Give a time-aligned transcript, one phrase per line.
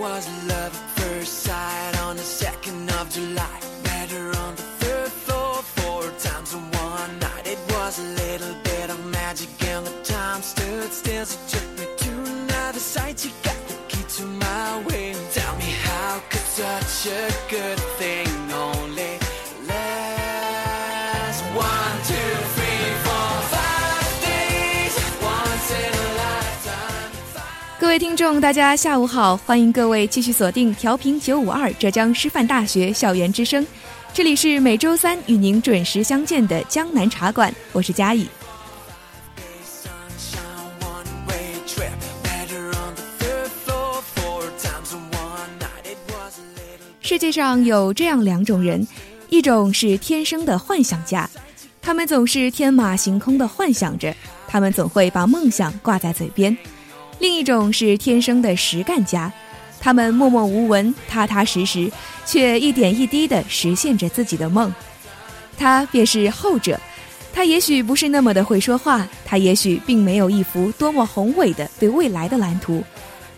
[0.00, 3.60] was love at first sight on the 2nd of July.
[3.84, 7.46] Met her on the third floor four times in one night.
[7.46, 11.26] It was a little bit of magic and the time stood still.
[11.26, 13.18] She took me to another site.
[13.20, 15.16] She got the key to my wing.
[15.32, 18.49] Tell me how could such a good thing
[28.00, 33.64] 听众，大家下午好，欢迎各位继续锁定调频九五二浙江师范大学校园之声，
[34.14, 38.26] 这里是每周三与您准时相见的江南茶馆，我是佳怡。
[47.02, 48.88] 世界上有这样两种人，
[49.28, 51.28] 一种是天生的幻想家，
[51.82, 54.16] 他们总是天马行空的幻想着，
[54.48, 56.56] 他们总会把梦想挂在嘴边；
[57.20, 59.32] 另一种是天生的实干家，
[59.78, 61.88] 他们默默无闻、踏踏实实，
[62.26, 64.74] 却一点一滴地实现着自己的梦。
[65.56, 66.80] 他便是后者。
[67.32, 72.82] 他也许不是那么的会说话，他也许并没有一幅多么宏伟的对未来的蓝图，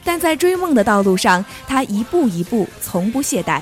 [0.03, 3.61] 但在追梦的道路上，他一步一步，从不懈怠。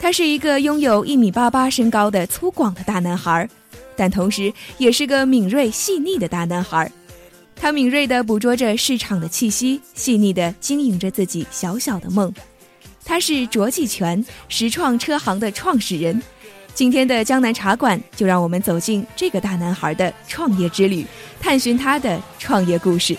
[0.00, 3.48] 他是一个拥有一米八八身高的粗犷的大男孩，
[3.96, 6.92] 但同时也是个敏锐细腻的大男孩。
[7.60, 12.32] 他敏锐地捕捉着市场的气息，细腻地经营着自己小小的梦。
[13.04, 16.22] 他是卓继全，实创车行的创始人。
[16.72, 21.04] 今天的江南茶馆，就让我们走进这个大男孩的创业之旅，
[21.40, 23.16] 探寻他的创业故事。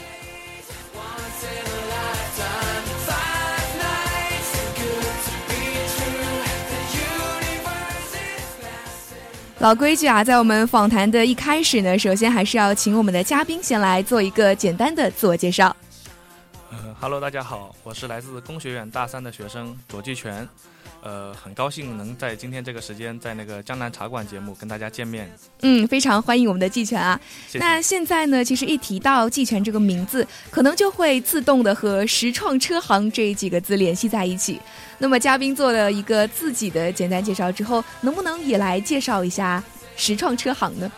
[9.60, 15.76] 老规矩啊，在我们访谈的一开始呢，首先还是要请我们的嘉宾先来做一个简单的自我介绍。
[16.72, 20.48] 呃，Hello，大家好，我是来自工学院大三的学生左继全，
[21.02, 27.20] 呃，很高兴能在今天这个时间在那个江南茶馆节目跟大家见面，嗯，非常欢迎我们的季全啊。
[27.48, 27.60] 谢谢。
[27.60, 34.60] 那现在呢，其实一提到季全这个名字，可能就会自动的和实创车行这几个字联系在一起。
[34.98, 39.64] 那么嘉宾做了一个自己的简单介绍之后，能不能也来介绍一下
[39.96, 40.92] 实创车行呢？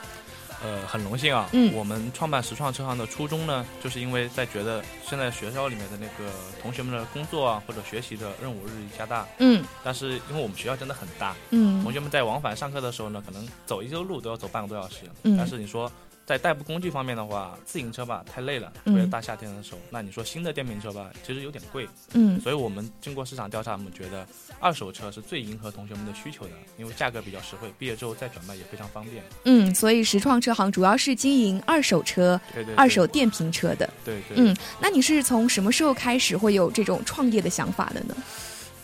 [0.63, 1.73] 呃，很荣幸啊，嗯。
[1.73, 9.63] 我们创办实创车行的初衷呢，就是因为在觉得现在学校里面的那个同学们的工作啊或者学习的任务日益加大，嗯。
[9.83, 11.81] 但是因为我们学校真的很大，嗯。
[11.83, 15.35] 同学们在往返上课的时候呢，可能走一周路都要走半个多小时，嗯。
[15.37, 15.91] 但是你说。
[16.31, 19.79] 在代步工具方面的话，自行车吧太累了，嗯特别是大夏天的时候。
[19.89, 24.25] 那你说新的电瓶车吧，其实有点贵，嗯所以我们经过市场调查，我们觉得
[24.57, 29.21] 二手车是最迎合同学们的需求的，因为价格比较实惠，毕业之后再转卖也非常方便。
[29.43, 33.89] 嗯，所以实创车行主要是经营二手车、对对对二手电瓶车的。
[34.05, 34.37] 对对。
[34.37, 38.15] 嗯，那你是从什么时候开始会有这种创业的想法的呢？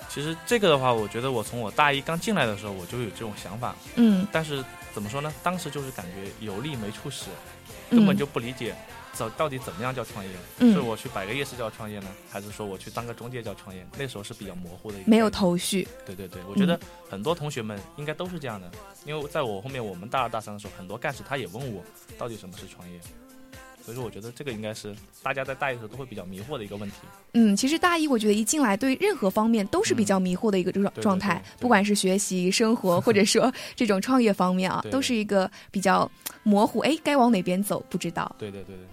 [0.10, 4.62] 其实这个的话，我觉得我从我大一刚进来的时候我就有这种想法，嗯，但是
[4.98, 5.32] 怎么说呢？
[5.44, 7.26] 当时就是感觉有力没处使，
[7.92, 8.76] 嗯根本就不理解。
[9.16, 10.32] 到到底怎么样叫创业？
[10.58, 13.86] 嗯是我去摆个夜市叫创业呢，还是说我去当个中介叫创业？
[13.96, 15.08] 那时候是比较模糊的一个。
[15.08, 15.30] 没有。
[15.30, 15.88] 头绪。
[16.04, 18.72] 对对对，我觉得很多同学们应该都是这样的，
[19.06, 21.84] 因为在我后面我们大二大三的时候，很多干事他也问我
[22.18, 23.00] 到底什么是创业，
[23.88, 24.94] 所以说我觉得这个应该是
[25.24, 26.98] 大家在大一的时候都会比较迷惑的一个问题。
[27.32, 36.12] 嗯，其实大一我觉得一进来对任何方面都是比较迷惑的一个状状态，对对不管是学习、生活，或者说 这种创业方面啊，都是一个比较
[36.44, 38.30] 模糊，哎，该往哪边走不知道。
[38.38, 38.86] 对对对对。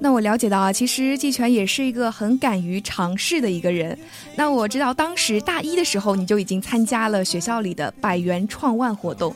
[0.00, 3.98] 那我了解到啊，其实季全也是一个很敢于尝试的一个人。
[4.36, 9.34] 那我知道当时大一的时候，你就已经参加了学校里的百元创万活动。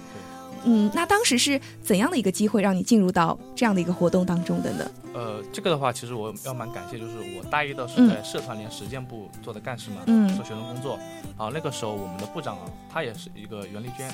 [0.64, 4.88] 嗯，那当时是怎样的一个机会让你进入到这样的一个活动当中的呢？
[5.12, 10.96] 呃，这个的话，其实我要蛮感谢，就是我大一的时候在社团联实践部做的干事嘛，嗯做学生工作。
[11.36, 14.08] 啊，那个时候我们的部长啊，他也是一个袁丽娟，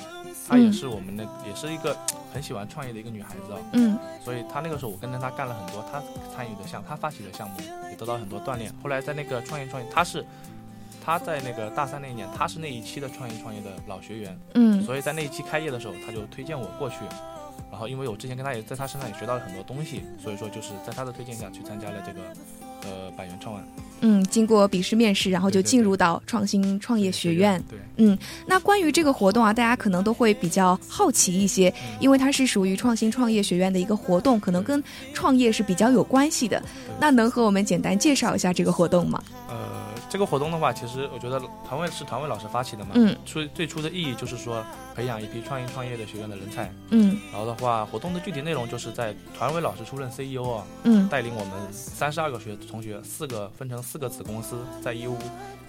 [0.47, 1.95] 她也是我们那、也是一个
[2.33, 3.59] 很喜欢创业的一个女孩子啊。
[3.73, 6.01] 嗯所以她那个时候我跟着她干了很多她
[6.35, 7.55] 参与的项，她发起的项目，
[7.89, 8.73] 也得到很多锻炼。
[8.83, 10.25] 后来在那个创业创业，她是
[11.03, 16.97] 她在那个大三那一年，她是那一期的创业创业的老学员，嗯所以在那一期开业的时候，她就推荐我过去。
[17.71, 22.21] 然后因为我之前跟她也在她身上也学到了很多东西，所以说就是在她的推荐下去参加了这个
[22.83, 23.63] 呃百元创万。
[24.01, 27.61] 嗯，经过笔试面试，然后就进入到创新创业学院。
[27.69, 34.81] 对，嗯那关于这个活动啊，大家可能都会比较好奇一些，嗯因为它是属于创新创业学院的一个活动，可能跟
[35.13, 36.63] 创业是比较有关系的。
[36.97, 39.21] 那能和我们简单介绍一下这个活动吗？
[40.09, 44.63] 呃，这个活动的话，其实我觉得团委是团委老师发起的嘛，嗯最最初的意义就是说
[44.95, 46.71] 培养一批创意创业的学院的人才。
[46.89, 55.17] 嗯然后的话，活动的具体内容就是在团委老师出任 CEO 啊，嗯带领我们三十二个学同学，四个分成四个子公司，在义乌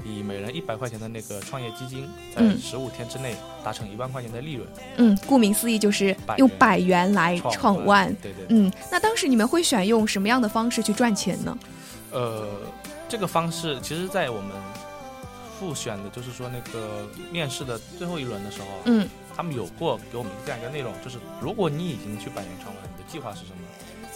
[0.04, 4.66] 以每人一百块钱的那个创业基金，在嗯十五天之内达成一万块钱的利润。
[4.96, 8.08] 嗯，顾名思义就是用百元来创万。
[8.22, 8.56] 对对对。
[8.56, 11.56] 嗯，那当时你们会选用什么样的方式去赚钱呢？
[12.12, 12.48] 呃，
[13.10, 14.52] 这个方式其实，在我们
[15.58, 23.56] 复选的，就是说那个面试的最后一轮的时候，嗯他们有过给我们这样一个内容，就是如果你已经去百元创了，你的计划是什么？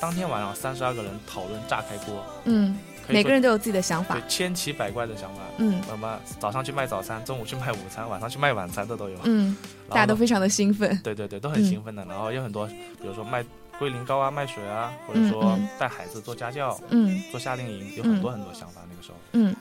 [0.01, 2.77] 当天晚上三十二个人讨论炸开锅，嗯，
[3.09, 4.29] 每个人都有自己的想法对。
[4.29, 5.41] 千奇百怪的想法。
[5.59, 9.19] 嗯那么早上去卖早餐，中午去卖午餐，晚上去卖晚餐的都有。
[9.25, 9.57] 嗯，
[9.89, 11.01] 大家都非常的兴奋。
[11.03, 12.05] 对对对，都很嗯兴奋的。
[12.05, 13.43] 然后有很多，比如说卖
[13.79, 18.81] 龟苓膏啊、卖水啊，或者嗯说嗯带孩子做家教、嗯做夏令营，有很多很多想法。
[18.89, 19.55] 那个时候，嗯。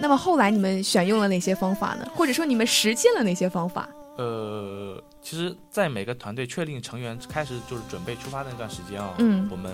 [0.00, 2.08] 那么后来你们选用了哪些方法呢？
[2.14, 3.88] 或者说你们实践了哪些方法？
[4.16, 9.72] 呃，其实，在每个团队确定成员开始就是准备出发的那段时间啊，嗯我们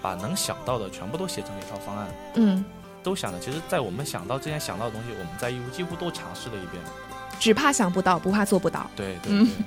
[0.00, 2.64] 把能想到的全部都写成了一套方案，嗯，
[3.02, 3.38] 都想的。
[3.40, 6.82] 其实，在我们想到之前想到的东西，我们在义乌几乎都尝试了一遍。
[7.38, 8.88] 只怕想不到，不怕做不到。
[8.96, 9.64] 对对嗯对。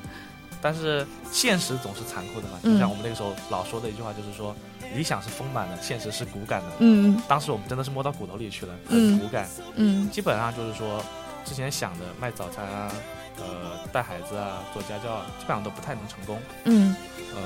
[0.62, 4.56] 但是现实总是残酷的嘛，嗯就像我们那个时候老说的一句话，就是说
[4.96, 6.68] 理想是丰满的，现实是骨感的。
[6.80, 9.48] 嗯当时我们真的是摸到骨头里去了，嗯很骨感。
[9.76, 11.04] 嗯基本上就是说，
[11.46, 12.92] 之前想的卖早餐啊，
[13.38, 16.40] 呃，带孩子啊，做家教啊，基本上都不太能成功。
[16.66, 16.96] 嗯
[17.36, 17.42] 呃，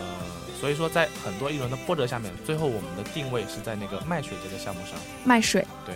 [0.59, 4.93] 所以说在很多一轮的波折下面，最后我们的定位是在那个卖水这个项目上。
[5.23, 5.93] 卖水对，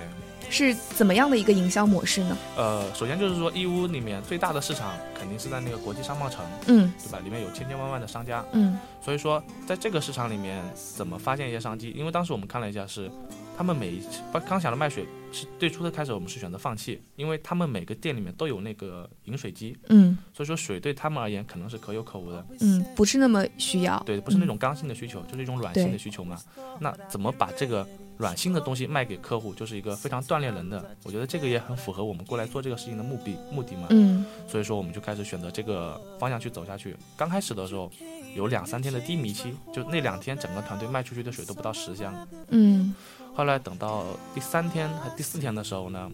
[0.49, 2.37] 是怎么样的一个营销模式呢？
[2.55, 7.19] 呃，首先就是说义乌里面最大的市场肯定是在那个国际商贸城，嗯对吧？
[7.23, 11.91] 里面有千千万万的商家，嗯所以说在这个市场里面怎么发现一些商机？
[11.91, 13.11] 因为当时我们看了一下是。
[13.57, 23.99] 他们每一次刚刚想的卖水是最初的开始，我们是选择放弃，因为他们每个店里面都有那个饮水机，嗯所以说水对他们而言可能是可有可无的，嗯，不是那么需要。
[24.05, 26.37] 对，不是那种刚性的需求，就是一种软性的需求嘛。
[26.79, 27.83] 那怎么把这个
[28.17, 30.83] 软性的东西卖给客户，就是一个非常锻炼人的。
[31.03, 33.87] 我觉得这个也很符合我们过来做这个事情的目的目的嘛。
[33.91, 36.95] 嗯所以说我们就开始选择这个方向去走下去。
[37.15, 37.91] 刚开始的时候
[38.35, 42.27] 有两三天的低迷期，就那两天整个团队卖出去的水都不到十箱。
[42.49, 42.93] 嗯
[43.35, 44.03] 后来等到
[44.33, 46.11] 第三天和第四天的时候呢，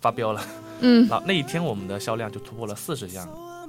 [0.00, 0.42] 发飙了，
[0.80, 3.26] 嗯 然后那一天我们的销量就突破了四十箱。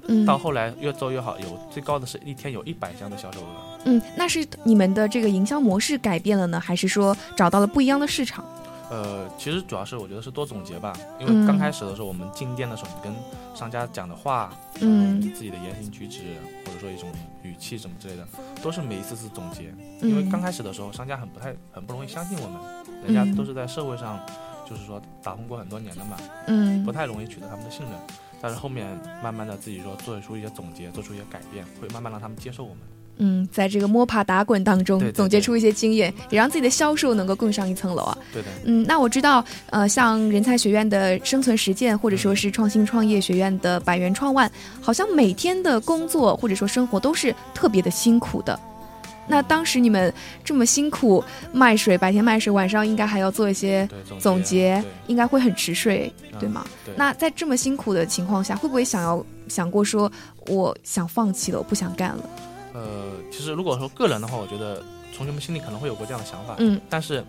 [0.07, 3.74] 嗯，到后来越做越好，有最高的是一天有一百箱的销售额。
[3.85, 8.43] 嗯，那是你们的这个营销模式改变了呢，还是说找到了不一样的市场？
[8.89, 13.13] 呃，其实主要是我觉得是多总结吧，因嗯为刚开始的时候我们进店的时候，你跟
[13.55, 16.19] 商家讲的话，嗯你自己的言行举止，
[16.65, 17.09] 或者说一种
[17.41, 18.27] 语气什么之类的，
[18.61, 19.73] 都是每一次次总结。
[20.01, 22.59] 因为嗯刚开始的时候，商家很不太很不容易相信我们，
[23.05, 24.19] 人家嗯都是在社会上，
[24.69, 27.93] 就是说打工过很多年的嘛，嗯不太容易取得他们的信任。
[28.39, 28.87] 但是后面
[29.23, 32.79] 慢慢的自己说做出一些总结，做出一些改变，会慢慢让他们接受我们。
[33.17, 38.17] 嗯，在这个摸爬打滚当中对对对总结出一些经验，也让自己的销售能够更上一层楼啊。
[38.33, 44.51] 对的，嗯，那我知道，呃，像人才学院的生存实践，或者说是创新创业学院的百元创万，
[44.81, 48.59] 好像每天的工作或者说生活都是特别的辛苦的。
[49.27, 50.13] 那当时你们
[50.43, 56.63] 这么辛苦卖水，白天卖水，晚上应该还要做一些对总总结，应该会很迟睡，嗯对吗？
[56.85, 60.11] 对那在这么辛苦的情况下，会不会想要想过说，
[60.45, 62.29] 我想放弃了，我不想干了？
[62.75, 64.83] 呃，其实如果说个人的话，我觉得
[65.15, 67.23] 同学们心里可能会有过这样的想法，嗯但是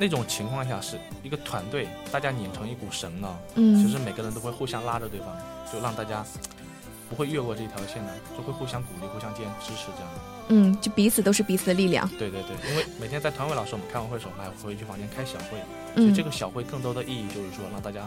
[0.00, 5.28] 那种情况下是一个团队，大家拧成一股绳呢，嗯，其实每个人都会互相拉着对方，
[5.72, 6.24] 就让大家
[7.08, 10.20] 不会越过这条线的，就会互相鼓励、互相间支持这样的。
[10.48, 12.08] 嗯，就彼此都是彼此的力量。
[12.18, 15.62] 对对对，因为每天在团委老师我们开完会的时候，还会回去房间开小会，
[15.94, 18.00] 所以嗯，这个小会更多的意义就是说让大家。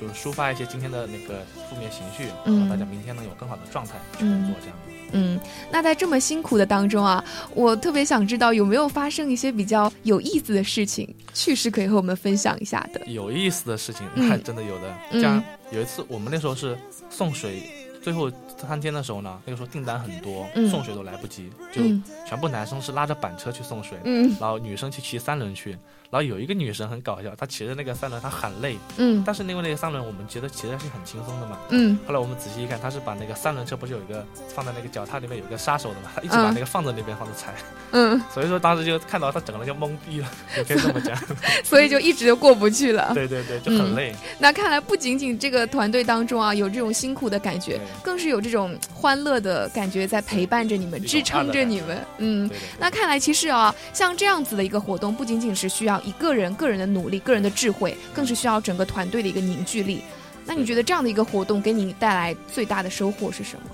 [0.00, 4.76] 就是抒发一些今天的那个负面情绪，嗯让大家明天能有更好的状态去工作，这样。
[5.16, 5.38] 嗯，
[5.70, 7.24] 那在这么辛苦的当中啊，
[7.54, 13.00] 我特别想知道有没有发生一些比较有意思的事情、趣事可以和我们分享一下的。
[13.06, 14.92] 有意思的事情，嗯那真的有的。
[15.12, 16.76] 嗯像有一次，我们那时候是
[17.10, 17.62] 送水，
[18.02, 18.28] 最后
[18.66, 25.76] 三天的时候呢，那个时候订单很多，嗯送水都来不及，就嗯全部男生是拉着板车去送水，嗯然后女生去骑三轮去。
[26.10, 31.58] 然后有一个女生很搞笑，她骑着那个三轮，她很累，嗯但是因为那个三轮我们觉得骑的是很轻松的嘛。
[31.70, 37.52] 嗯后来我们仔细一看，她是把那个三轮车不是有一个放在那个脚踏里面有一个杀手的嘛，她一直把嗯那个放在那边放着踩，
[37.90, 41.18] 嗯，所以说当时就看到她整个人就懵逼了，也可以这么讲。
[41.64, 43.10] 所以就一直就过不去了。
[43.12, 44.14] 对对对，就很嗯累。
[44.38, 52.06] 那看来不仅仅这个团队当中啊有这种辛苦的感觉，更是有这种种欢乐的感觉在陪伴着你们，支撑着你们。
[52.16, 60.02] 嗯，对对对那看来其实啊，像这样子的一个活动，不仅仅是需要一个人个人的努力、个人的智慧，更是需要整个团队的一个凝聚力。
[60.46, 63.70] 那你觉得这样的一个活动给你带来最大的收获是什么？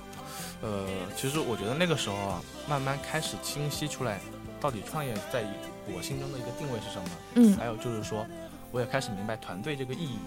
[0.62, 4.20] 呃，其实我觉得那个时候啊，慢慢开始清晰出来，
[4.60, 5.44] 到底创业在
[5.92, 7.08] 我心中的一个定位是什么。
[7.34, 8.26] 嗯还有就是说，
[8.70, 10.18] 我也开始明白团队这个意义。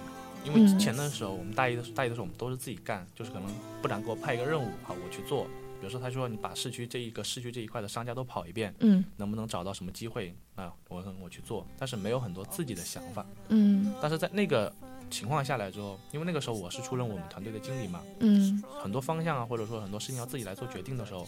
[0.43, 3.49] 因为嗯之前的时候，我们大一的大一的时候，我们都是自己干，就是可能
[3.81, 5.45] 部长给我派一个任务，好，我去做。
[5.79, 10.33] 比如说，他说你把市区这一个市区这一块的商家都跑一遍，嗯能不能找到什么机会？
[10.55, 13.25] 啊，我我去做，但是没有很多自己的想法。
[13.49, 14.73] 嗯但是在那个
[15.09, 21.27] 情况下来之后，因为那个时候我是出任我们团队的经理嘛，嗯很多方向啊，或者说很多事情要自己来做决定的时候，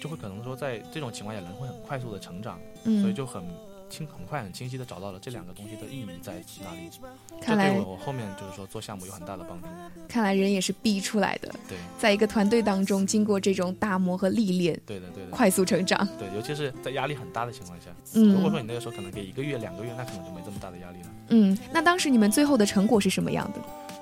[0.00, 3.44] 就会可能说在这种情况下，人会很快速的成长，嗯，所以就很
[3.90, 6.88] 清很快很清晰的找到了这两个东西的意义在哪里。
[6.90, 9.66] 这看来对我后面就是说做项目有很大的帮助。
[10.08, 16.06] 看来人也是逼出来的，对在一个团队当中，经过这种打磨和历练，对的对的，快速成长。
[16.18, 21.08] 对，尤其是在压力很大的情况下，嗯，如果说你那个时候可能给一个月两个月，那可能就没这么大的压力了。
[21.28, 23.60] 嗯，那当时你们最后的成果是什么样的？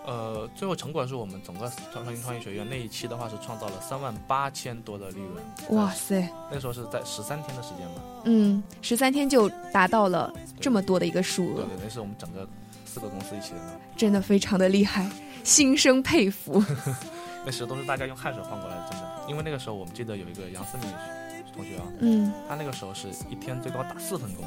[0.08, 5.44] 呃，最后成果是我们整个创创新创业学院那一期的话是创造了三万八千多的利润。
[5.78, 8.02] 哇塞，那时候是在十三天的时间嘛。
[8.24, 12.48] 嗯，十三天就达到了这么多的一个数额，对对，那是我们整个
[12.86, 13.72] 四个公司一起的呢。
[13.98, 15.06] 真的非常的厉害，
[15.44, 16.64] 心生佩服。
[17.44, 19.20] 那时候都是大家用汗水换过来的，真的。
[19.28, 20.86] 因为那个时候我们记得有一个杨思敏
[21.54, 24.44] 同学啊，嗯，他那个时候是一天最高打四份工，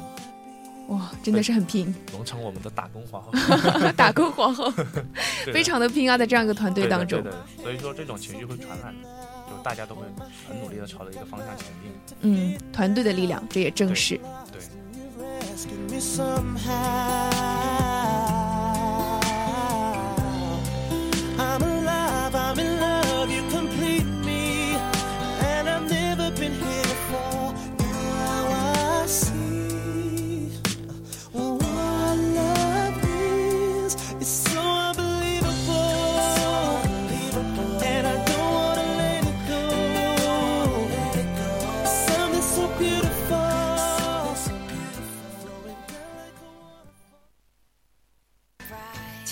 [0.92, 3.32] 哇，真的是很拼，荣成我们的打工皇后。
[3.96, 4.70] 打工皇后，
[5.50, 7.22] 非常的拼啊，在这样一个团队当中。
[7.22, 8.94] 对，的，所以说这种情绪会传染，
[9.48, 10.02] 就大家都会
[10.46, 11.90] 很努力的朝着一个方向前进。
[12.20, 14.20] 嗯，团队的力量，这也正对是。
[14.52, 14.60] 对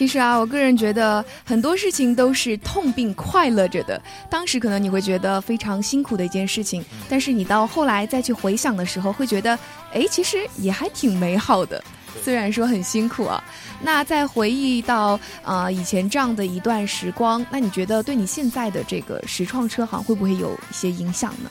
[0.01, 4.01] 其实啊，我个人觉得很多事情都是痛并快乐着的。
[4.31, 9.59] 当时可能你会觉得非常辛苦的一件事情，但是你到后来再去回想的时候，会觉得，
[9.93, 11.85] 哎，其实也还挺美好的。
[12.25, 13.45] 虽然说很辛苦啊，
[13.83, 21.51] 那在回忆到啊、呃以前这样的一段时光，那你觉得对你现在的这个实创车行会不会有一些影响呢？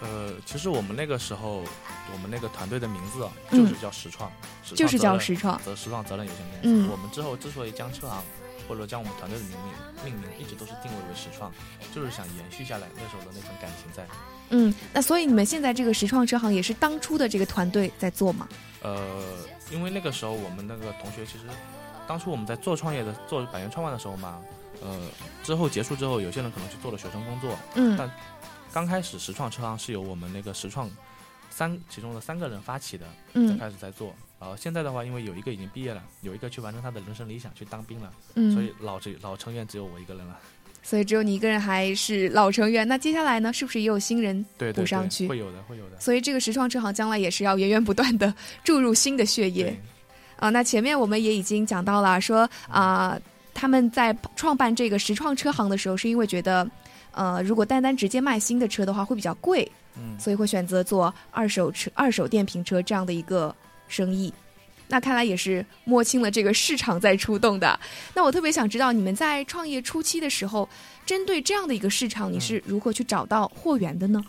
[0.00, 1.64] 呃，其实我们那个时候，
[2.12, 4.30] 我们那个团队的名字啊，嗯就是叫实创，
[4.62, 6.60] 实就是叫实创，责实创责任有限公司。
[6.64, 8.22] 嗯我们之后之所以将车行
[8.68, 9.56] 或者将我们团队的名
[10.04, 11.50] 命命名，一直都是定位为实创，
[11.94, 14.06] 就是想延续下来那时候的那份感情在。
[14.50, 18.48] 嗯，那所以你们现在这个实创车行也是当初的这个团队在做吗？
[18.82, 19.22] 呃，
[19.70, 21.44] 因为那个时候我们那个同学其实，
[22.06, 24.38] 当初我们在做创业的做百元创办的时候嘛，
[24.80, 25.00] 呃，
[25.42, 27.58] 之后结束之后，有些人可能去做了学生工作。
[27.74, 28.08] 嗯但
[28.72, 30.90] 刚开始实创车行是由我们那个实创
[31.50, 34.14] 三其中的三个人发起的，才嗯开始在做。
[34.40, 40.38] 然后现在的话，因为有一个已经毕业了，有一个去完成他的人生理想去当兵了，嗯，所以老只老成员只有我一个人了。
[40.80, 42.86] 所以只有你一个人还是老成员。
[42.86, 44.84] 那接下来呢，是不是也有新人对对
[45.26, 45.98] 会有的，会有的。
[45.98, 48.32] 所以这个实创车行将来也是要源源不断的
[48.62, 49.80] 注入新的血液对，
[50.36, 50.50] 啊。
[50.50, 53.20] 那前面我们也已经讲到了，说啊、
[53.52, 56.66] 他们在创办这个实创车行的时候，是因为觉得，
[57.18, 63.52] 呃，如果单单直接卖新的车的话会比较贵，嗯，所以会选择做二手车、二手电瓶车这样的一个
[63.88, 64.32] 生意。
[64.86, 67.78] 那看来也是摸清了这个市场在出动的。
[68.14, 70.68] 那我特别想知道，你们在创业初期的时候，
[71.04, 74.24] 针对这样的一个市场，你是如何去找到货源的呢？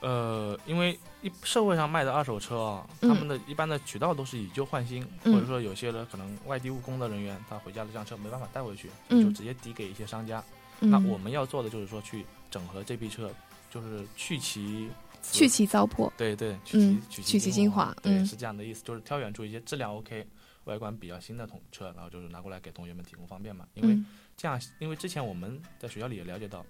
[0.00, 10.44] 呃，因为一社会上卖的二手车啊，嗯他们的一般的渠道都是以旧换新，嗯或者说有些人可能外地务工的人员，他回家的这辆车没办法带回去，嗯就直接抵给一些商家。
[10.80, 13.30] 嗯，那我们要做的就是说去整合这批车，
[13.70, 14.88] 就是去其
[15.22, 16.10] 去其糟粕。
[16.16, 20.26] 对对，取嗯其去其精华对，嗯是这样的意思，就是挑选出一些质量 OK、
[20.64, 23.66] 外观比较新的同车，然后就是拿过来给同学们提供方便嘛。
[23.74, 24.06] 因为嗯
[24.36, 26.64] 这样，因为之前我们在学校里也了解到，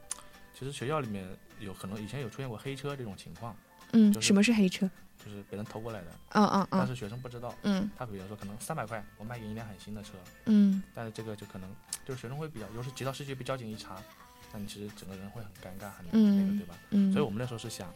[0.56, 1.26] 其实学校里面
[1.60, 3.54] 有很多以前有出现过黑车这种情况，
[3.92, 4.88] 嗯，就是什么是黑车？
[5.25, 7.54] 就是别人偷过来的，嗯嗯嗯但是学生不知道。
[7.62, 10.12] 嗯他比如说可能三百块，我卖给你一辆很新的车，
[10.44, 11.68] 嗯但是这个就可能
[12.04, 14.02] 就是学生会比较，有时急到市区被交警一查，
[14.52, 16.75] 那你其实整个人会很尴尬，很那嗯个，对吧？
[16.90, 17.92] 嗯，所以我们那时候是想，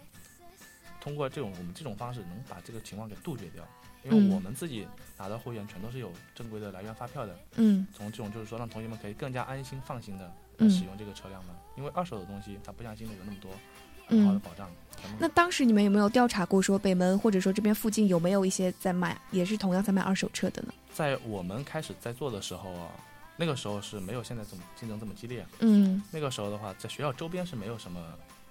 [1.00, 3.64] 通过这种我们这种方式能把这个情况给杜绝掉，
[4.02, 4.86] 因嗯为我们自己
[5.16, 10.32] 拿到货源全都是有正规的来源发票的，嗯从这种就是说让同学们可以更加安心放心的
[10.68, 11.54] 使用这个车辆呢？
[11.76, 13.50] 因为二手的东西它不像新的有那么多
[14.10, 14.40] 很好的嗯。
[14.40, 14.68] 保障。
[15.18, 20.74] 那当时你们有没有调查过，说北门或者说这边附近有没有一些在卖，也是同样在卖二手车的呢？
[20.92, 22.90] 在我们开始在做的时候啊，
[23.36, 25.44] 那个时候是没有现在这么竞争这么激烈。
[25.60, 27.98] 嗯那个时候的话，在学校周边是没有什么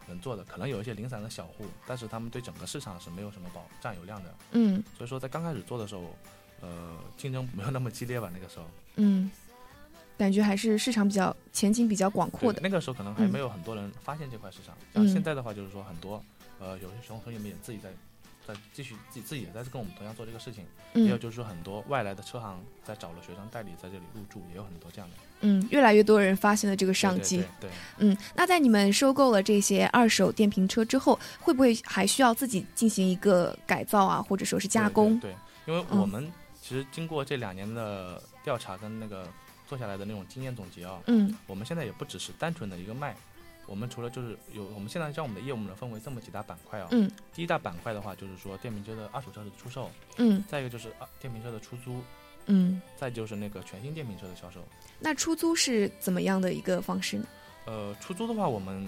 [0.08, 4.34] 能做的，可能有一些零散的小户，但是他们对整个市场是没有什么保占有量的。
[4.54, 6.16] 嗯所以说在刚开始做的时候，
[6.62, 8.30] 呃，竞争没有那么激烈吧。
[8.34, 9.30] 那个时候，嗯，
[10.20, 12.60] 感觉还是市场比较前景比较广阔的。
[12.62, 14.76] 那个时候可能还嗯没有很多人发现这块市场。
[14.94, 16.22] 嗯像现在的话，就是说很多
[16.60, 17.90] 呃，有些同同学们也自己在
[18.46, 27.38] 在继续自己自己也在跟我们同样做这个事情，也有嗯就是说很多外来的车行在找了学生代理在这里入驻，也有很多这样的嗯，越来越多人发现了这个商机。
[27.38, 27.72] 对对对对
[28.10, 35.18] 嗯，那在你们收购了这些二手电瓶车之后，会不会还需要自己进行一个改造啊，或者说是加工？
[35.22, 35.34] 对
[35.66, 36.30] 因为嗯我们
[36.62, 39.28] 其实经过这两年的调查跟那个
[39.70, 43.16] 做下来的那种经验总结啊，嗯我们现在也不只是单纯的一个卖，
[43.68, 46.88] 我们除了就是有我们现在将我们的业务呢分为这么几大板块啊。
[46.90, 52.02] 嗯第一大板块的话就是说电瓶车的二手车的出售，嗯再一个就是啊电瓶车的出租，
[52.48, 52.82] 嗯。
[52.98, 54.60] 再就是那个全新电瓶车的销售。
[55.00, 57.26] 那出租是怎么样的一个方式呢？
[57.66, 58.86] 呃，出租的话，我们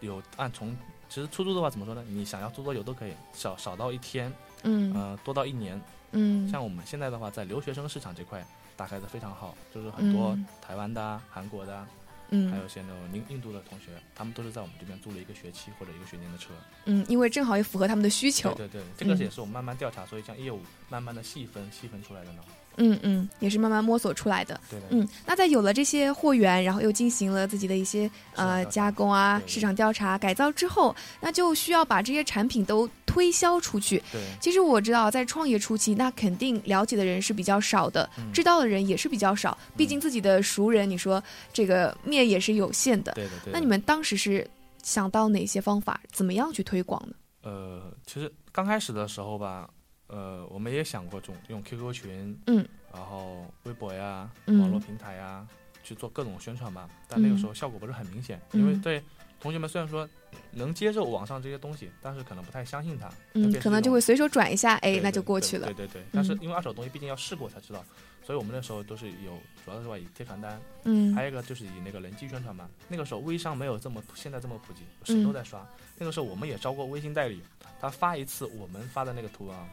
[0.00, 0.74] 有按从
[1.08, 2.02] 其实出租的话怎么说呢？
[2.08, 5.80] 你想要租多久都可以，少少到一天，嗯呃，多到一年。
[6.16, 8.44] 嗯，像我们现在的话，在留学生市场这块
[8.76, 11.88] 打开的非常好，就是很多嗯台湾的啊、韩国的啊，
[12.30, 16.50] 嗯还有一些那种印印度的同学，他们都是在我们这边租了一个学期或者一个学年的车。
[16.86, 18.52] 嗯，因为正好也符合他们的需求。
[18.54, 22.42] 对对对，这个嗯也是我们慢慢调查，所以像业务慢慢的细分细分出来的呢。
[22.76, 24.60] 嗯嗯，也是慢慢摸索出来的。
[24.68, 34.02] 对的，嗯，那在有了这些货源，然后又进行了自己的一些呃加工啊、市场调查、改造之后，那就需要把这些产品都推销出去。
[34.10, 39.56] 对，其实我知道，在创业初期，那肯定了解的人是比较少的，嗯知道的人也是比较少。
[39.76, 41.22] 毕竟自己的熟人，你说
[41.52, 43.12] 这个面也是有限的。
[43.12, 43.52] 对的，对的。
[43.52, 44.44] 那你们当时是
[44.82, 47.14] 想到哪些方法，怎么样去推广呢？
[47.42, 49.70] 呃，其实刚开始的时候吧，
[50.14, 55.44] 呃，我们也想过这种用 QQ 群，嗯，然后微博呀、嗯网络平台呀，
[55.82, 56.88] 去做各种宣传吧。
[57.08, 59.02] 但那个时候效果不是很明显，因为嗯对
[59.40, 60.08] 同学们虽然说
[60.52, 65.86] 能接受网上这些东西，但是可能不太相信它，嗯别，是这种可能就会随手转一下，哎，那就过去了对对。
[65.88, 67.84] 对对，但是嗯因为二手东西毕竟要试过才知道，
[68.24, 72.70] 所以我们那时候都是有，主要是吧以贴传单，嗯还有一个就是以那个人机宣传嘛。
[72.88, 75.66] 那个时候微商没有这么现在这么普及，谁都嗯在刷。
[75.98, 77.42] 那个时候我们也招过微信代理，
[77.80, 79.68] 他发一次我们发的那个图啊，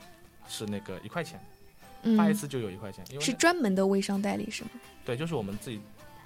[0.48, 1.40] 是那个一块钱，
[2.18, 4.70] 发一嗯，次就有一块钱，因为是专门的微商代理是吗？
[5.06, 5.82] 对，就是我们自己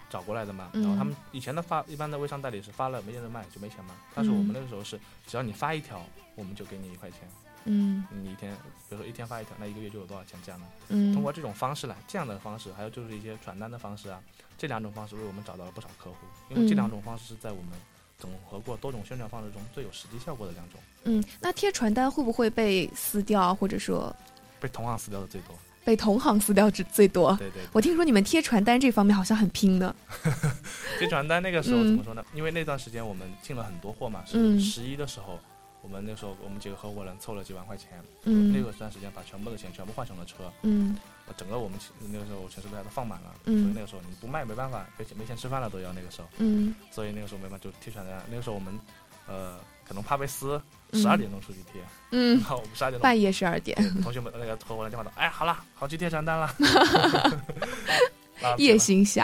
[0.09, 0.69] 找过来的嘛。
[0.73, 7.19] 嗯然后他们以前的发一般的微商代理是发了没人卖就没钱嘛，但是我们嗯那个时候是只要你发一条，我们就给你一块钱。
[7.67, 8.53] 嗯你一天，
[8.87, 10.67] 比如说一天发一条，那一个月就有多少钱这样的。
[10.89, 14.21] 嗯，通过这种方式来，这样的方式，还有就是一些传单的方式啊，
[14.55, 16.17] 这两种方式为我们找到了不少客户，
[16.49, 17.71] 因为这嗯两种方式是在我们
[18.19, 24.15] 整合过多种宣传方式中最有实际效果的两种，嗯，那贴传单会不会被撕掉，或者说
[24.59, 25.55] 被同行撕掉的最多。
[25.83, 27.35] 被同行撕掉之最多？
[27.37, 29.95] 对对对，我听说你们贴传单这方面好像很拼的。
[30.97, 32.25] 贴传单那个时候嗯怎么说呢？
[32.33, 35.39] 因为那段时间我们进了很多货嘛，嗯是十一的时候。
[35.85, 38.51] 我们那时候，我们几个合伙人凑了几万块钱，嗯。
[38.51, 40.97] 那个段时间把全部的钱全部换成了车，嗯。
[41.37, 41.77] 整个我们
[42.11, 43.61] 那个时候城市大家都放满了，嗯。
[43.61, 46.73] 所以那个时候你不卖没办法，没钱没钱吃饭了都要那个时候，嗯。
[46.89, 48.19] 所以那个时候没办法就贴传单。
[48.27, 48.79] 那个时候我们，
[49.27, 50.59] 呃，可能怕被撕，
[50.91, 50.99] 嗯。
[50.99, 52.39] 十二点钟出去贴，嗯。
[52.39, 56.51] 然，后我们十二点钟半夜十二点，同学们那个合伙人电话打，哎，好了，好去贴传单了。
[58.41, 59.23] 啊夜行侠。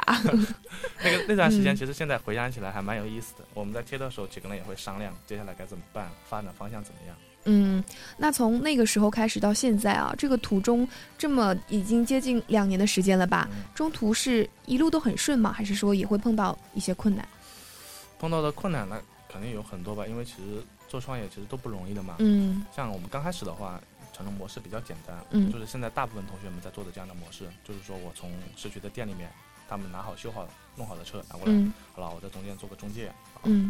[1.04, 3.46] 那个那段时间，嗯其实现在回想起来还蛮有意思的。
[3.54, 7.16] 我们在贴的时候，几个人也会商量接下来该怎么办，发展方向怎么样。
[7.46, 7.84] 嗯，
[8.18, 10.88] 那从那个时候开始到现在啊，这个途中
[11.18, 13.50] 这么已经接近两年的时间了吧？
[13.52, 15.52] 嗯中途是一路都很顺吗？
[15.52, 17.28] 还是说也会碰到一些困难？
[18.20, 22.18] 碰到的困难呢，肯定有很多吧，因为其实做创业其实都不容易的嘛。
[22.20, 23.82] 嗯像我们刚开始的话，
[24.14, 29.32] 传统模式比较简单，嗯就是现在大部分同学们在做的这样的模式，就是说我从市区的店里面，
[29.72, 33.10] 他们拿好修好弄好的车拿过来，嗯好了，我在中间做个中介，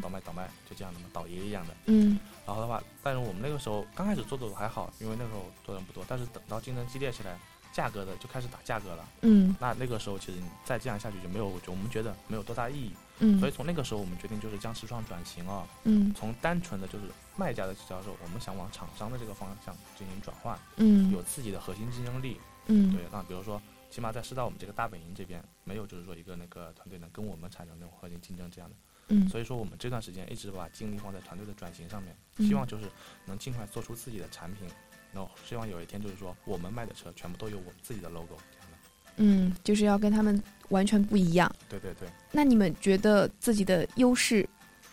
[0.02, 1.74] 倒卖倒卖，就这样的嘛，倒爷一样的。
[1.86, 7.38] 嗯然后的话，但是我们那个时候刚开始做的还好，因为那时候做人不多，但是等到竞争激烈起来，
[7.72, 9.08] 价格的就开始打价格了。
[9.22, 12.92] 嗯那那个时候其实你再这样下去就没有，我们觉得没有多大意义。
[13.20, 22.40] 嗯，所以从那个时候我们决定就是将视创转型啊，嗯从单纯的就是卖家的销售，我们想往厂商的这个方向进行转换，嗯有自己的核心竞争力。
[22.68, 23.60] 嗯对，那比如说，
[23.92, 28.76] 起码在师大我们这个大本营这边，没有就是说一个那个团队能跟我们产生那种核心竞争这样的。
[29.14, 32.86] 嗯所以说我们这段时间一直把精力放在团队的转型上面，嗯希望就是
[33.26, 34.66] 能尽快做出自己的产品，
[35.14, 38.78] 然后希望有一天就是说我们卖的车全部都有我们自己的 logo 这样的。
[39.18, 41.54] 嗯，就是要跟他们完全不一样。
[41.68, 44.48] 对对对，那你们觉得自己的优势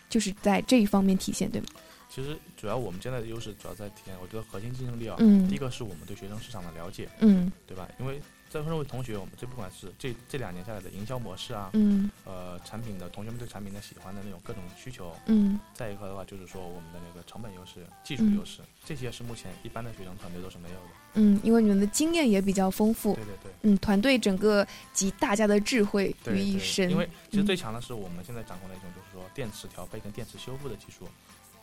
[0.09, 1.67] 就是在这一方面体现，对吗？
[2.09, 7.87] 其实主要我们现在的优势主要在体现，我觉得核心竞争力啊，嗯第一个是我们对学生市场的了解，嗯对吧？
[7.99, 20.91] 因为在身为同学，我们这不管是这这两年下来的营销模式啊，嗯呃，产品的同学们对产品的喜欢的那种各种需求，嗯再一个的话就是说我们的那个成本优势、技术优势，这些是目前一般的学生团队都是没有的。
[21.13, 23.51] 嗯，因为你们的经验也比较丰富对，对对。
[23.61, 26.89] 嗯，团队整个集大家的智慧于一身。
[26.89, 31.07] 因为其实嗯最强的是我们现在掌控的一种，就是说电池调配跟电池修复的技术，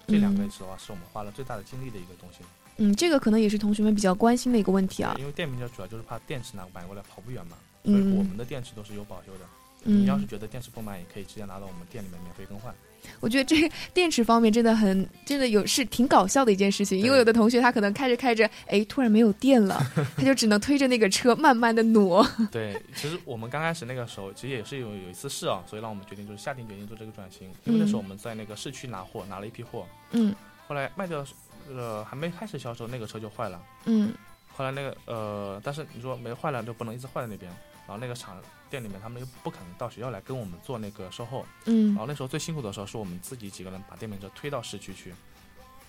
[0.06, 2.38] 这两个嗯是的话是我们花了最大的精力的一个东西。
[2.78, 5.14] 嗯，这个可能也是同学们比较关心的一个问题啊。
[5.18, 9.46] 因为电瓶车主要就是怕电池拿买过来跑不远嘛，所以我嗯们的电池都是有保修的。
[9.84, 12.74] 嗯，你要是觉得电池不满，也可以直接拿到我们店里面免费更换。
[13.20, 19.80] 我觉得这电池方面真的很，真的有是挺搞笑的一件事情，因为有的同学他可能开着开着，哎，突然没有电了，
[20.16, 22.26] 他就只能推着那个车慢慢的挪。
[22.50, 27.48] 对，其实我们刚开始那个时候，其实也是有有一次试啊，所以让我们决定就是下定决心做这个转型。
[27.64, 30.34] 因为那时候我们在那个市区拿货，拿了一批货，嗯
[30.66, 31.24] 后来卖掉，
[31.74, 33.62] 呃，还没开始销售，那个车就坏了。
[33.84, 34.12] 嗯
[34.56, 37.50] 后来那个呃，但是你说没坏了就不能一直坏在那边，
[37.86, 45.10] 然后那个厂店里面他们又不肯到学校来跟我们做那个售后，嗯然，后那时候最辛苦的时候是我们自己几个人把电瓶车推到市区去，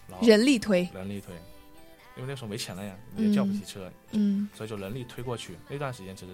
[0.09, 1.33] 然后人力推，人力推，
[2.17, 5.57] 因为那时候没钱了呀，也叫不起车，嗯所以就人力推过去。
[5.69, 6.33] 那段时间其实，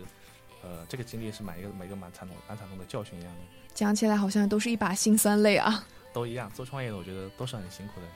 [0.63, 3.41] 呃，这个经历是买一个每个蛮惨痛蛮惨痛的教训一样的，
[3.75, 5.86] 讲起来好像都是一把辛酸泪啊。
[6.12, 6.51] 都一样。
[6.56, 8.08] 做创业的我觉得都是很辛苦的。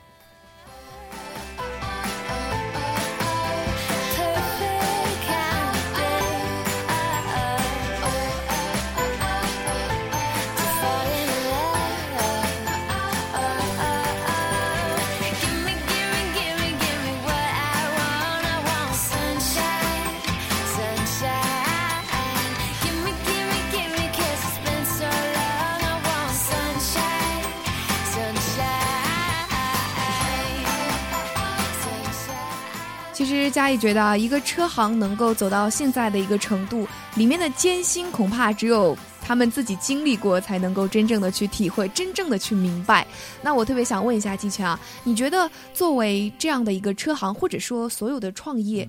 [33.48, 43.06] 实嘉义觉得啊，一个车行能够走到现在的一个程度，里面的艰辛恐怕只有他们自己经历过，才能够真正的去体会，真正的去明白。
[43.40, 48.86] 那我特别想问一下季全啊，你觉得作为这样的一个车行，或者说所有的创业，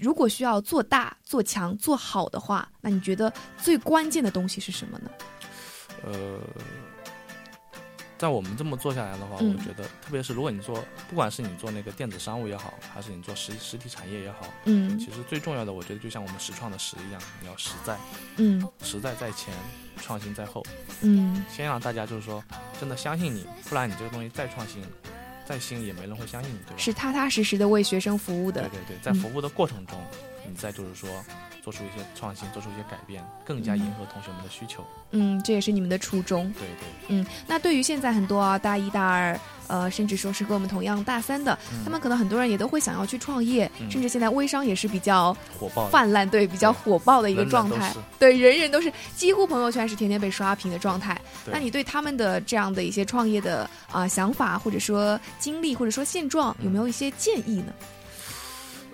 [0.00, 5.10] 如果需要做大、做强、做好的话，那你觉得最关键的东西是什么呢？
[6.04, 6.40] 呃，
[8.22, 10.80] 在我们这么做下来的话，嗯我觉得，特别是如果你做，
[11.10, 17.98] 不管是你做那个电子商务也好，还是你做实实体产业也好，嗯其实最重要的，我觉得就像我们实创的实一样，你要实在，
[18.36, 19.52] 嗯实在在前，
[20.00, 20.64] 创新在后。
[21.00, 22.40] 嗯先让大家就是说
[22.78, 24.80] 真的相信你，不然你这个东西再创新、
[25.44, 26.78] 再新，也没人会相信你，对吧？
[26.78, 28.62] 是踏踏实实的为学生服务的。
[28.68, 30.00] 对对对，在服务的过程中，
[30.48, 31.10] 你再就是说
[31.62, 34.84] 做出一些创新，做出一些改变，更加迎合同学们的需求。
[35.12, 36.52] 嗯，这也是你们的初衷。
[36.54, 47.94] 对对，嗯，那对于现在很多啊大一、大二，呃，甚至说是跟我们同样大三的，嗯他们可能很多人也都会想要去创业，嗯甚至现在微商也是比较火爆泛滥，对，比较火爆的一个状态。
[48.18, 51.20] 对，人人都是几乎朋友圈是天天被刷屏的状态。
[51.46, 57.72] 那你对他们的这样的一些创业的啊、想法，或者说经历，或者说现状，有没有一些建议呢？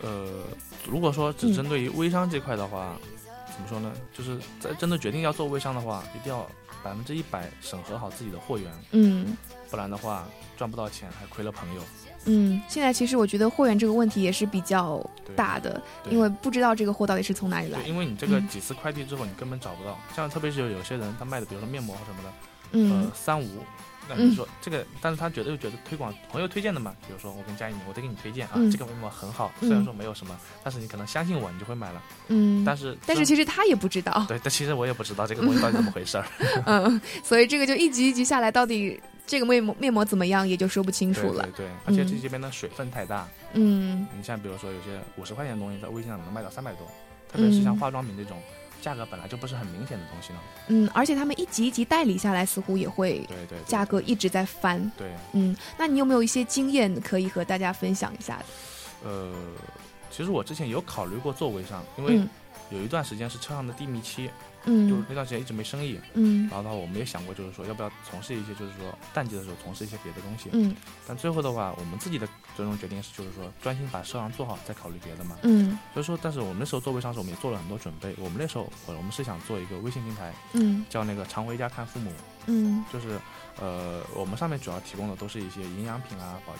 [0.00, 0.44] 呃，
[0.86, 2.96] 如果说嗯只针对于微商这块的话，
[3.46, 3.92] 怎么说呢？
[4.12, 6.46] 就是在真的决定要做微商的话，一定要
[6.84, 9.36] 百分之一百审核好自己的货源，嗯
[9.70, 11.82] 不然的话赚不到钱，还亏了朋友。
[12.24, 15.04] 嗯，现在其实我觉得货源这个问题也是比较
[15.36, 17.80] 大的，因为不知道这个货到底是从哪里来。
[17.82, 19.98] 因为你这个嗯几次快递之后，你根本找不到。
[20.14, 22.32] 像特别是有有些人他卖的，比如说面膜什么的，
[22.72, 23.46] 嗯呃，三无。
[24.08, 32.02] 那嗯你说这个，但是他觉得又觉得推广朋友推荐的嘛，比如说我跟佳怡，我再给你推荐啊，嗯这个面膜很好，嗯虽然说没有什么，但是你可能相信我，你就会买了。
[32.28, 34.24] 嗯，但是但是其实他也不知道。
[34.28, 36.24] 对，但其实我也不知道这个东西到底怎么回事儿。
[36.66, 41.66] 嗯，所以这个就一级一级下来，到底这个面膜面膜怎么样，也就说不清楚了对。
[41.66, 46.86] 对，而且嗯这这边的水分太大，嗯你像比如说有些五十块钱的东西，在微信上能卖到三百多，
[47.30, 48.38] 特别是像嗯化妆品这种，
[48.80, 50.38] 价格本来就不是很明显的东西呢。
[50.68, 54.90] 嗯，而且他们一级一级代理下来，似乎也会对对，价格一直在翻。
[54.96, 58.44] 对，嗯，那你有没有一些经验可以和大家分享一下的？
[59.04, 59.32] 呃，
[60.10, 62.28] 其实我之前有考虑过做微商，因为嗯
[62.70, 64.28] 有一段时间是车上的低迷期，
[64.64, 65.98] 嗯就是嗯那段时间一直没生意。
[66.14, 70.50] 嗯然后的话，我们也想过，就是说要不要从事一些，就是说淡季的时候从事一些别的东西。
[70.52, 75.36] 嗯但最后的话，我们自己的最终决定是，就是说专心把车行做好，再考虑别的嘛。
[75.44, 78.12] 嗯所以说，但是我们那时候做微商时，我们也做了很多准备。
[78.18, 82.10] 我们那时候，我我们是想做一个微信平台，嗯叫那个常回家看父母，
[82.46, 83.16] 嗯就是
[83.60, 86.52] 呃，我们上面主要提供的都是一些营养品啊，保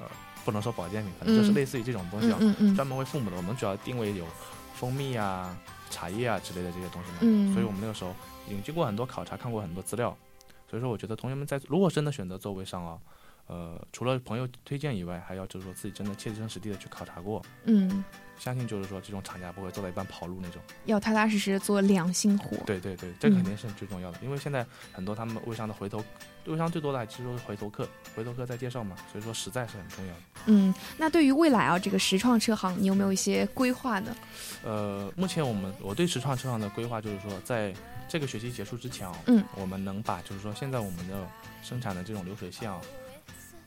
[0.00, 0.10] 呃
[0.44, 2.38] 不能说保健品，可能就是嗯类似于这种东西啊，
[2.74, 3.36] 专门为父母的。
[3.36, 4.26] 我们主要定位有
[4.74, 5.56] 蜂蜜啊、
[5.90, 7.18] 茶叶啊之类的这些东西嘛。
[7.20, 8.12] 嗯所以我们那个时候
[8.48, 10.16] 已经经过很多考察，看过很多资料，
[10.68, 12.98] 所以说我觉得同学们在如果真的选择做微商啊，
[13.46, 18.04] 呃，除了朋友推荐以外，还要就是说自己真的切身实地的去考察过，嗯，
[18.38, 20.60] 相信就是说这种厂家不会做到一半跑路那种。
[20.86, 22.56] 要踏踏实实做良心活。
[22.66, 26.02] 对对对，这肯定是最重要的，因为现在很多他们微商的回头，
[26.46, 30.20] 微商最多的还其实都是回头客，回头客在介绍嘛，所以说实在是很重要的。
[30.46, 34.16] 嗯，那对于未来啊，这个实创车行，你有没有一些规划呢？
[34.64, 37.72] 呃，目前我们我对实创车行的规划就是说，在
[38.08, 41.26] 这个学期结束之前啊，嗯，我们能把就是说现在我们的
[41.62, 42.80] 生产的这种流水线啊，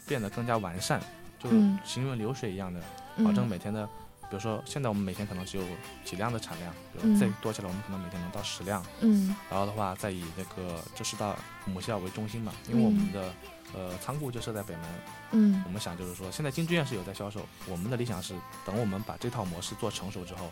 [0.10, 1.00] 变得更加完善，
[1.38, 1.50] 就
[1.86, 2.82] 行云流水一样的，
[3.16, 3.24] 嗯。
[3.24, 3.86] 保证每天的，
[4.30, 5.64] 比如说现在我们每天可能只有
[6.04, 7.14] 几辆的产量，比嗯。
[7.14, 9.36] 如再多起来我们可能每天能到十辆，嗯。
[9.52, 13.34] 然后的话再以那个这是到母校为中心嘛，因为我们的、
[13.74, 14.84] 呃仓库就设在北门，
[15.32, 15.64] 嗯。
[15.66, 18.34] 我们想就是说，现在京剧院是有在销售，我们的理想是
[18.66, 20.52] 等我们把这套模式做成熟之后，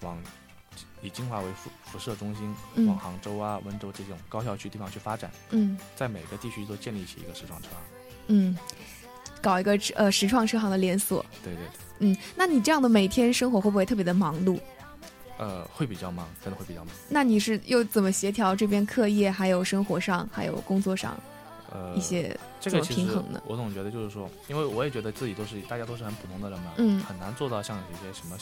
[0.00, 0.18] 往
[1.02, 2.86] 以金华为辐辐射中心，嗯。
[2.86, 5.78] 往杭州啊、温州这种高校区地方去发展，嗯。
[5.94, 7.93] 在每个地区都建立起一个时装车行。
[8.28, 8.56] 嗯，
[9.40, 11.24] 搞一个呃实创车行的连锁。
[11.42, 11.68] 对对对，
[12.00, 14.58] 嗯，那你这样的每天生活会不会特别的忙碌？
[15.38, 16.94] 呃，会比较忙，真的会比较忙。
[17.08, 21.18] 那你是又怎么协调这边课业，还有生活上，还有工作上
[21.72, 22.38] 呃，一些？
[22.70, 28.36] 这个其实平衡呢我总觉得就是说，因为我也觉得自己都是大家都是很普通的人嘛，嗯很难做到像一些什么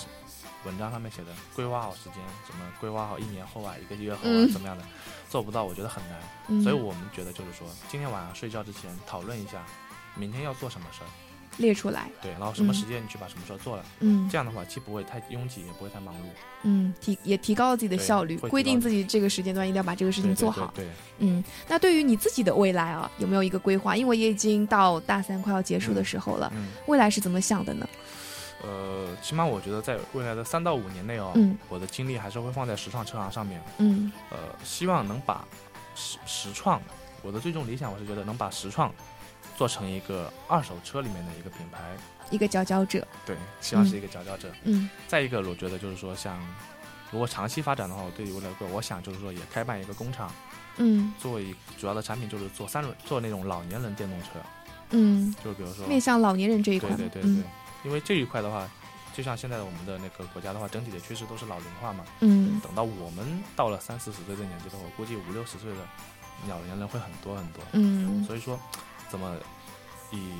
[0.64, 2.14] 文章上面写的规划好时间，
[2.46, 4.84] 什么规划好一年后啊，一个月后啊、嗯怎么样的，
[5.28, 6.20] 做不到，我觉得很难。
[6.46, 9.64] 嗯，所以我们觉得就是说，今天晚上睡觉之前讨论一下，
[10.14, 11.10] 明天要做什么事儿，
[11.58, 12.10] 列出来。
[12.20, 16.18] 对，然后什么嗯时间你去把什么事儿做了，嗯这样的话既不会太拥挤，也不会太忙碌，
[16.62, 20.72] 嗯，提也提高了自己的效率，规定自己这个时间段一定要把这个事情做好。
[20.74, 23.96] 对对对嗯，那对于你自己的未来啊，有没有一个规划？
[23.96, 27.88] 因为也已经到大三快要结束的时候了，嗯，未来是怎么想的呢？
[28.64, 35.44] 呃，起码我觉得在未来的三到五年内哦，嗯我的精力还是会放在时尚车行上面，嗯呃，希望能把
[35.96, 36.80] 实实创，
[37.22, 38.94] 我的最终理想，我是觉得能把实创
[39.56, 41.96] 做成一个二手车里面的一个品牌，
[42.30, 43.06] 一个佼佼者。
[43.24, 44.50] 对，希望是一个佼佼者。
[44.64, 46.40] 嗯再一个，我觉得就是说，像
[47.10, 50.30] 如果长期发展的话，我对于未来说，我想就是说也开办一个工厂，
[50.78, 54.28] 嗯做一主要的产品就是做三轮，做那种老年人电动车，
[54.90, 57.08] 嗯，就是比如说，面向老年人这一块对。
[57.08, 57.44] 对对对，嗯
[57.84, 58.68] 因为这一块的话，
[59.12, 62.04] 就像现在我们的那个国家的话，整体的趋势都是老龄化嘛。
[62.20, 65.78] 嗯等到我们到了三四十岁的年纪的话，我估计五六十岁的
[66.48, 67.62] 老年人会很多很多。
[67.72, 68.58] 嗯所以说，
[69.12, 69.36] 怎么
[70.10, 70.30] 以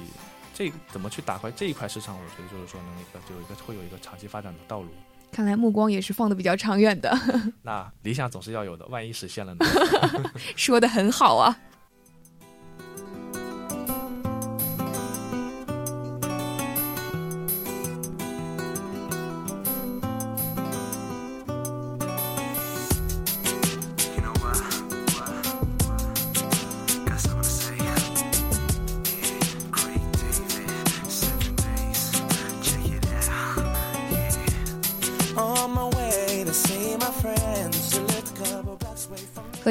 [0.55, 4.89] 这怎么去打开这一块市场，我觉得就是说能一个就有一个会有一个长期发展的道路。
[5.31, 7.15] 看来目光也是放的比较长远的，
[7.61, 9.67] 那理想总是要有的，万一实现了呢？
[10.57, 11.55] 说的很好啊。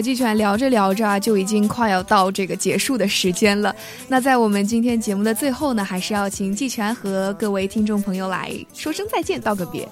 [0.01, 3.75] 和季全聊着聊着啊，就已经快要到这个结束的时间了。
[4.07, 9.87] 那在我们今天节目的最后呢，还是要请季全和各位听众朋友来说声再见，道个别。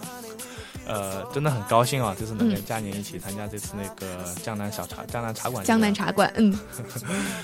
[0.87, 5.63] 呃，真的很高兴啊，这次能嗯跟佳宁一起参加这次那个江南小茶江南茶馆。
[5.63, 6.57] 江南，茶馆，嗯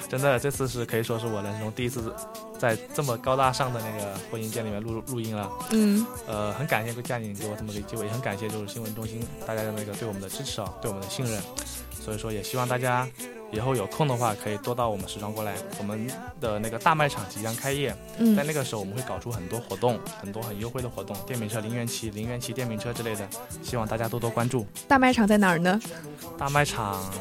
[0.10, 2.12] 真的这次是可以说是我人生中第一次
[2.58, 5.48] 在这么高大上的那个播音间里面录录音了。
[5.70, 11.40] 嗯呃，很感谢佳宁给我这么个机会，也很感谢就是新闻中心大家的那个对我们的支持啊，对我们的信任。
[12.06, 13.08] 所以说，也希望大家
[13.52, 15.56] 以后有空的话，可以多到我们时装过来。
[15.80, 16.08] 我们
[16.40, 23.28] 的那个大卖场即将开业，在嗯那个时候我们会搞出很多活动，很多很优惠的活动，电瓶车零元骑、零元骑电瓶车之类的，
[23.64, 24.68] 希望大家多多关注。
[24.88, 25.82] 大卖场在哪儿呢？
[26.38, 27.12] 大卖场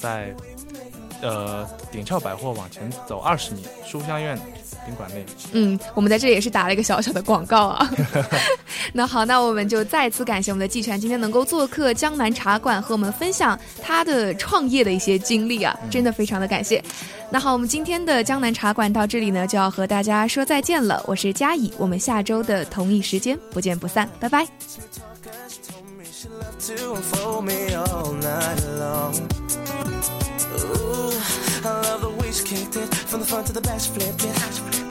[0.00, 0.34] 在
[1.20, 4.36] 呃顶俏百货往前走二十米，书香苑
[4.84, 5.24] 宾馆内。
[5.52, 7.90] 嗯，我们在这里也是打了一个小小的广告啊。
[8.92, 16.82] 那好，那我们就再次感谢我们的季全今天能够做客江南茶馆，和我们分享他的创业的一些经历啊，真的非常的感谢。
[17.30, 21.02] 那好，我们今天的江南茶馆到这里呢，就要和大家说再见了。
[21.06, 24.44] 我是佳怡，我们下周的同一时间不见不散，拜拜。
[25.22, 29.14] Cause she told me she loved to unfold me all night long.
[30.54, 31.14] Ooh,
[31.64, 34.24] I love the way she kicked it from the front to the back, she flipped
[34.24, 34.71] it.